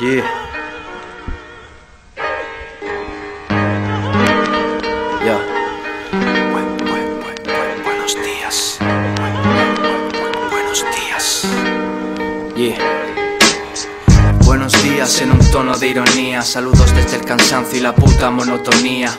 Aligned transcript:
Yeah. 0.00 0.22
Buenos 7.82 8.14
días. 8.14 8.78
buenos 10.50 10.84
días. 10.94 11.46
Yeah. 12.54 12.78
Buenos 14.44 14.82
días 14.84 15.20
en 15.20 15.32
un 15.32 15.50
tono 15.50 15.76
de 15.76 15.88
ironía. 15.88 16.42
Saludos 16.42 16.94
desde 16.94 17.16
el 17.16 17.24
cansancio 17.24 17.78
y 17.78 17.82
la 17.82 17.92
puta 17.92 18.30
monotonía. 18.30 19.10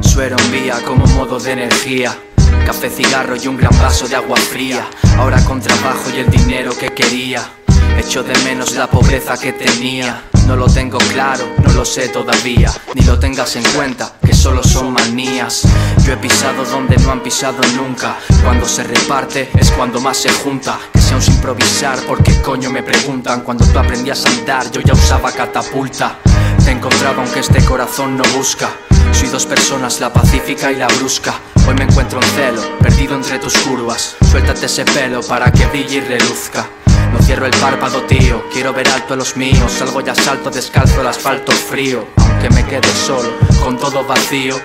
Suero 0.00 0.36
envía 0.46 0.82
como 0.86 1.06
modo 1.08 1.38
de 1.40 1.52
energía. 1.52 2.18
Café, 2.64 2.88
cigarro 2.88 3.36
y 3.36 3.48
un 3.48 3.58
gran 3.58 3.78
vaso 3.78 4.08
de 4.08 4.16
agua 4.16 4.38
fría. 4.38 4.88
Ahora 5.18 5.44
con 5.44 5.60
trabajo 5.60 6.08
y 6.16 6.20
el 6.20 6.30
dinero 6.30 6.72
que 6.74 6.88
quería. 6.88 7.61
Echo 7.98 8.22
de 8.22 8.36
menos 8.44 8.74
la 8.74 8.88
pobreza 8.88 9.38
que 9.38 9.52
tenía. 9.52 10.24
No 10.46 10.56
lo 10.56 10.66
tengo 10.66 10.98
claro, 10.98 11.44
no 11.62 11.72
lo 11.72 11.84
sé 11.84 12.08
todavía. 12.08 12.72
Ni 12.94 13.02
lo 13.02 13.18
tengas 13.18 13.54
en 13.56 13.64
cuenta, 13.72 14.12
que 14.24 14.34
solo 14.34 14.62
son 14.62 14.92
manías. 14.92 15.62
Yo 16.04 16.14
he 16.14 16.16
pisado 16.16 16.64
donde 16.64 16.96
no 16.96 17.12
han 17.12 17.22
pisado 17.22 17.60
nunca. 17.76 18.16
Cuando 18.42 18.66
se 18.66 18.82
reparte 18.82 19.50
es 19.58 19.70
cuando 19.70 20.00
más 20.00 20.16
se 20.16 20.30
junta. 20.30 20.78
Que 20.92 21.00
sea 21.00 21.16
un 21.16 21.22
improvisar, 21.22 21.98
porque 22.06 22.40
coño 22.42 22.70
me 22.70 22.82
preguntan. 22.82 23.42
Cuando 23.42 23.64
tú 23.64 23.78
aprendías 23.78 24.24
a 24.26 24.30
andar, 24.30 24.70
yo 24.72 24.80
ya 24.80 24.94
usaba 24.94 25.30
catapulta. 25.30 26.18
Te 26.64 26.72
encontraba 26.72 27.22
aunque 27.22 27.40
este 27.40 27.64
corazón 27.64 28.16
no 28.16 28.24
busca. 28.36 28.70
Soy 29.12 29.28
dos 29.28 29.46
personas, 29.46 30.00
la 30.00 30.12
pacífica 30.12 30.72
y 30.72 30.76
la 30.76 30.88
brusca. 30.88 31.34
Hoy 31.68 31.74
me 31.74 31.84
encuentro 31.84 32.20
en 32.20 32.28
celo, 32.30 32.78
perdido 32.78 33.14
entre 33.14 33.38
tus 33.38 33.56
curvas. 33.58 34.16
Suéltate 34.30 34.66
ese 34.66 34.84
pelo 34.84 35.22
para 35.22 35.52
que 35.52 35.66
brille 35.66 35.96
y 35.96 36.00
reluzca. 36.00 36.66
No 37.12 37.20
cierro 37.20 37.46
el 37.46 37.52
párpado, 37.52 38.02
tío, 38.02 38.44
quiero 38.52 38.72
ver 38.72 38.88
alto 38.88 39.14
a 39.14 39.16
los 39.16 39.36
míos. 39.36 39.72
Salgo 39.72 40.00
ya 40.00 40.14
salto 40.14 40.50
descalzo 40.50 41.00
el 41.00 41.06
asfalto 41.06 41.52
frío. 41.52 42.06
Aunque 42.16 42.50
me 42.50 42.64
quede 42.64 42.88
solo, 43.06 43.30
con 43.62 43.78
todo 43.78 44.04
vacío. 44.04 44.56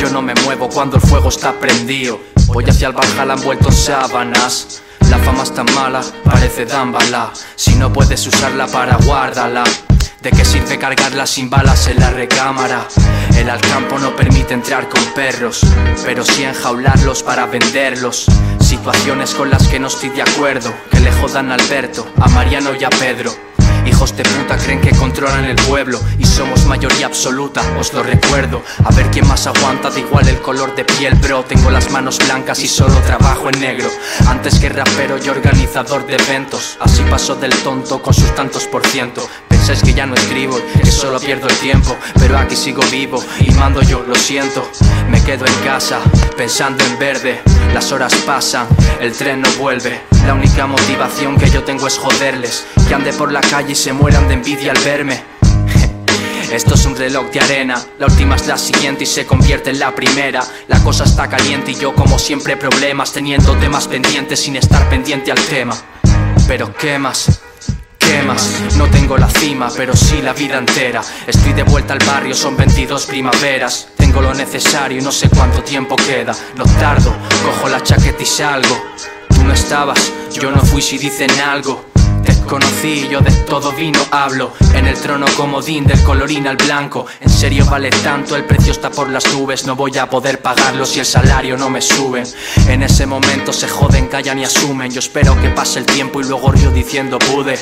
Yo 0.00 0.10
no 0.10 0.22
me 0.22 0.34
muevo 0.44 0.68
cuando 0.68 0.96
el 0.96 1.02
fuego 1.02 1.28
está 1.28 1.52
prendido. 1.52 2.20
Voy 2.46 2.64
hacia 2.64 2.88
el 2.88 2.94
Valhalla 2.94 3.34
envuelto 3.34 3.68
en 3.68 3.74
sábanas. 3.74 4.82
La 5.10 5.18
fama 5.18 5.42
es 5.42 5.54
tan 5.54 5.66
mala, 5.74 6.02
parece 6.24 6.64
dámbala. 6.64 7.32
Si 7.56 7.74
no 7.74 7.92
puedes 7.92 8.26
usarla 8.26 8.66
para 8.66 8.96
guárdala. 8.96 9.64
¿De 10.22 10.30
qué 10.30 10.44
sirve 10.44 10.78
cargarla 10.78 11.26
sin 11.26 11.48
balas 11.48 11.86
en 11.86 11.98
la 11.98 12.10
recámara? 12.10 12.86
El 13.38 13.48
Alcampo 13.48 13.98
no 13.98 14.14
permite 14.14 14.52
entrar 14.52 14.86
con 14.86 15.02
perros, 15.14 15.62
pero 16.04 16.22
sí 16.24 16.44
enjaularlos 16.44 17.22
para 17.22 17.46
venderlos. 17.46 18.26
Situaciones 18.60 19.32
con 19.32 19.48
las 19.48 19.66
que 19.68 19.80
no 19.80 19.86
estoy 19.88 20.10
de 20.10 20.20
acuerdo, 20.20 20.74
que 20.90 21.00
le 21.00 21.10
jodan 21.10 21.50
a 21.50 21.54
Alberto, 21.54 22.06
a 22.20 22.28
Mariano 22.28 22.72
y 22.78 22.84
a 22.84 22.90
Pedro. 22.90 23.32
Hijos 23.86 24.14
de 24.14 24.22
puta 24.24 24.58
creen 24.58 24.82
que 24.82 24.90
controlan 24.90 25.46
el 25.46 25.56
pueblo 25.56 25.98
y 26.18 26.26
somos 26.26 26.66
mayoría 26.66 27.06
absoluta, 27.06 27.62
os 27.78 27.94
lo 27.94 28.02
recuerdo. 28.02 28.62
A 28.84 28.94
ver 28.94 29.10
quién 29.10 29.26
más 29.26 29.46
aguanta, 29.46 29.88
da 29.88 29.98
igual 29.98 30.28
el 30.28 30.42
color 30.42 30.74
de 30.74 30.84
piel, 30.84 31.14
bro. 31.14 31.44
Tengo 31.44 31.70
las 31.70 31.90
manos 31.90 32.18
blancas 32.18 32.58
y 32.60 32.68
solo 32.68 32.94
trabajo 33.06 33.48
en 33.48 33.58
negro. 33.58 33.88
Antes 34.26 34.58
que 34.58 34.68
rapero 34.68 35.16
y 35.16 35.30
organizador 35.30 36.06
de 36.06 36.16
eventos, 36.16 36.76
así 36.78 37.02
paso 37.04 37.36
del 37.36 37.54
tonto 37.62 38.02
con 38.02 38.12
sus 38.12 38.34
tantos 38.34 38.66
por 38.66 38.86
ciento. 38.86 39.26
Pensáis 39.70 39.88
que 39.88 39.96
ya 39.96 40.04
no 40.04 40.16
escribo, 40.16 40.58
que 40.82 40.90
solo 40.90 41.20
pierdo 41.20 41.46
el 41.46 41.56
tiempo, 41.58 41.96
pero 42.18 42.36
aquí 42.36 42.56
sigo 42.56 42.82
vivo 42.90 43.22
y 43.38 43.52
mando 43.52 43.80
yo, 43.82 44.02
lo 44.04 44.16
siento. 44.16 44.68
Me 45.08 45.22
quedo 45.22 45.46
en 45.46 45.54
casa, 45.64 46.00
pensando 46.36 46.84
en 46.84 46.98
verde. 46.98 47.40
Las 47.72 47.92
horas 47.92 48.12
pasan, 48.26 48.66
el 49.00 49.12
tren 49.12 49.40
no 49.40 49.48
vuelve. 49.60 50.00
La 50.26 50.34
única 50.34 50.66
motivación 50.66 51.38
que 51.38 51.48
yo 51.50 51.62
tengo 51.62 51.86
es 51.86 51.98
joderles, 51.98 52.66
que 52.88 52.94
ande 52.94 53.12
por 53.12 53.30
la 53.30 53.40
calle 53.42 53.70
y 53.70 53.76
se 53.76 53.92
mueran 53.92 54.26
de 54.26 54.34
envidia 54.34 54.72
al 54.72 54.82
verme. 54.82 55.22
Esto 56.52 56.74
es 56.74 56.84
un 56.84 56.96
reloj 56.96 57.30
de 57.30 57.38
arena, 57.38 57.80
la 58.00 58.06
última 58.06 58.34
es 58.34 58.48
la 58.48 58.58
siguiente 58.58 59.04
y 59.04 59.06
se 59.06 59.24
convierte 59.24 59.70
en 59.70 59.78
la 59.78 59.94
primera. 59.94 60.42
La 60.66 60.82
cosa 60.82 61.04
está 61.04 61.28
caliente 61.28 61.70
y 61.70 61.76
yo 61.76 61.94
como 61.94 62.18
siempre 62.18 62.56
problemas, 62.56 63.12
teniendo 63.12 63.56
temas 63.56 63.86
pendientes 63.86 64.40
sin 64.40 64.56
estar 64.56 64.88
pendiente 64.88 65.30
al 65.30 65.38
tema. 65.38 65.76
Pero 66.48 66.74
¿qué 66.74 66.98
más? 66.98 67.40
No 68.76 68.88
tengo 68.90 69.16
la 69.16 69.28
cima, 69.28 69.68
pero 69.76 69.94
sí 69.94 70.20
la 70.20 70.32
vida 70.32 70.58
entera. 70.58 71.00
Estoy 71.26 71.52
de 71.52 71.62
vuelta 71.62 71.92
al 71.92 72.00
barrio, 72.00 72.34
son 72.34 72.56
22 72.56 73.06
primaveras. 73.06 73.88
Tengo 73.96 74.20
lo 74.20 74.34
necesario 74.34 74.98
y 74.98 75.00
no 75.02 75.12
sé 75.12 75.28
cuánto 75.28 75.62
tiempo 75.62 75.96
queda. 75.96 76.34
No 76.56 76.64
tardo, 76.64 77.14
cojo 77.44 77.68
la 77.68 77.82
chaqueta 77.82 78.22
y 78.22 78.26
salgo. 78.26 78.76
Tú 79.28 79.44
no 79.44 79.52
estabas, 79.52 80.12
yo 80.32 80.50
no 80.50 80.60
fui 80.62 80.82
si 80.82 80.98
dicen 80.98 81.30
algo. 81.40 81.89
Conocí, 82.50 83.06
yo 83.08 83.20
de 83.20 83.30
todo 83.46 83.70
vino 83.70 84.00
hablo. 84.10 84.52
En 84.74 84.88
el 84.88 85.00
trono 85.00 85.24
comodín 85.36 85.84
del 85.84 86.02
colorín 86.02 86.48
al 86.48 86.56
blanco. 86.56 87.06
En 87.20 87.30
serio 87.30 87.64
vale 87.66 87.90
tanto, 87.90 88.34
el 88.34 88.44
precio 88.44 88.72
está 88.72 88.90
por 88.90 89.08
las 89.08 89.32
nubes. 89.32 89.66
No 89.66 89.76
voy 89.76 89.96
a 89.98 90.10
poder 90.10 90.42
pagarlo 90.42 90.84
si 90.84 90.98
el 90.98 91.06
salario 91.06 91.56
no 91.56 91.70
me 91.70 91.80
sube. 91.80 92.24
En 92.66 92.82
ese 92.82 93.06
momento 93.06 93.52
se 93.52 93.68
joden, 93.68 94.08
callan 94.08 94.40
y 94.40 94.44
asumen. 94.44 94.90
Yo 94.90 94.98
espero 94.98 95.40
que 95.40 95.50
pase 95.50 95.78
el 95.78 95.86
tiempo 95.86 96.20
y 96.20 96.24
luego 96.24 96.50
río 96.50 96.72
diciendo 96.72 97.20
pude. 97.20 97.56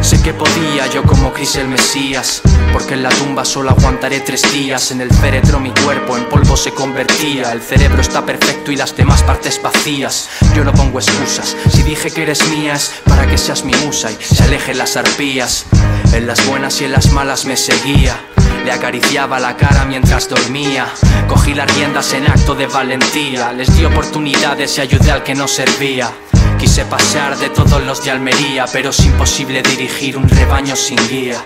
Sé 0.00 0.20
que 0.20 0.34
podía, 0.34 0.88
yo 0.88 1.04
como 1.04 1.32
Cris 1.32 1.54
el 1.54 1.68
Mesías. 1.68 2.42
Porque 2.72 2.94
en 2.94 3.04
la 3.04 3.10
tumba 3.10 3.44
solo 3.44 3.70
aguantaré 3.70 4.18
tres 4.18 4.42
días. 4.52 4.90
En 4.90 5.00
el 5.00 5.14
féretro 5.14 5.60
mi 5.60 5.70
cuerpo 5.70 6.16
en 6.16 6.28
polvo 6.28 6.56
se 6.56 6.72
convertía. 6.72 7.52
El 7.52 7.62
cerebro 7.62 8.00
está 8.00 8.26
perfecto 8.26 8.72
y 8.72 8.76
las 8.76 8.96
demás 8.96 9.22
partes 9.22 9.62
vacías. 9.62 10.28
Yo 10.56 10.64
no 10.64 10.72
pongo 10.72 10.98
excusas. 10.98 11.56
Si 11.70 11.84
dije 11.84 12.10
que 12.10 12.22
eres 12.22 12.44
mía 12.48 12.74
es 12.74 12.90
para 13.06 13.24
que 13.28 13.38
seas 13.38 13.64
mi 13.64 13.74
musa 13.84 14.10
y 14.10 14.16
se 14.32 14.44
alejen 14.44 14.78
las 14.78 14.96
arpías. 14.96 15.66
En 16.12 16.26
las 16.26 16.46
buenas 16.46 16.80
y 16.80 16.84
en 16.84 16.92
las 16.92 17.12
malas 17.12 17.44
me 17.44 17.56
seguía. 17.56 18.18
Le 18.64 18.72
acariciaba 18.72 19.40
la 19.40 19.56
cara 19.56 19.84
mientras 19.84 20.28
dormía. 20.28 20.86
Cogí 21.28 21.54
las 21.54 21.72
riendas 21.74 22.12
en 22.12 22.26
acto 22.26 22.54
de 22.54 22.66
valentía. 22.66 23.52
Les 23.52 23.74
di 23.76 23.84
oportunidades 23.84 24.78
y 24.78 24.80
ayudé 24.80 25.10
al 25.10 25.22
que 25.22 25.34
no 25.34 25.48
servía. 25.48 26.10
Quise 26.58 26.84
pasar 26.84 27.36
de 27.38 27.48
todos 27.50 27.82
los 27.82 28.04
de 28.04 28.10
Almería, 28.10 28.66
pero 28.72 28.90
es 28.90 29.00
imposible 29.00 29.62
dirigir 29.62 30.16
un 30.16 30.28
rebaño 30.28 30.76
sin 30.76 30.98
guía. 31.08 31.44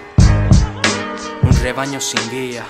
Un 1.43 1.57
rebaño 1.63 2.01
sin 2.01 2.21
guía. 2.31 2.65